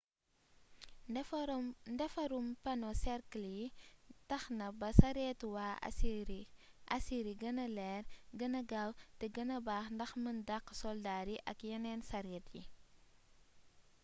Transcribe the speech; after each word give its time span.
ndefarum 1.93 2.47
pano 2.63 2.89
cercle 3.03 3.47
yi 3.57 3.65
taxna 4.29 4.67
ba 4.79 4.89
saretu 4.99 5.47
wa 5.55 5.67
assyri 6.95 7.31
guena 7.41 7.65
leer 7.77 8.03
guena 8.39 8.61
gaw 8.71 8.89
té 9.19 9.25
guena 9.35 9.57
baax 9.67 9.85
ndax 9.95 10.11
meun 10.23 10.39
daq 10.49 10.65
soldar 10.81 11.27
yi 11.31 11.37
ak 11.51 11.59
yenen 11.69 11.99
saret 12.09 12.45
yi 12.55 12.61